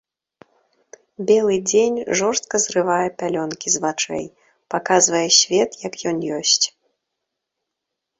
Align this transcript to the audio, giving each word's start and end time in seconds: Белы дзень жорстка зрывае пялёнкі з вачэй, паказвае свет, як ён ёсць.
Белы 1.31 1.55
дзень 1.69 1.97
жорстка 2.21 2.57
зрывае 2.65 3.09
пялёнкі 3.19 3.67
з 3.75 3.81
вачэй, 3.83 4.25
паказвае 4.75 5.23
свет, 5.41 5.69
як 5.87 5.93
ён 6.13 6.17
ёсць. 6.39 6.63